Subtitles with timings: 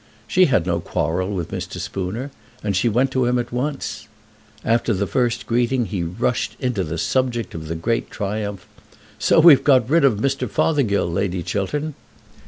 [0.27, 1.77] She had no quarrel with Mr.
[1.79, 2.31] Spooner,
[2.63, 4.07] and she went to him at once.
[4.65, 8.65] After the first greeting he rushed into the subject of the great triumph.
[9.19, 10.49] "So we've got rid of Mr.
[10.49, 11.93] Fothergill, Lady Chiltern."